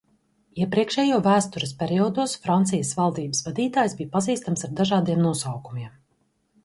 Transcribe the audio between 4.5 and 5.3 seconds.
ar dažādiem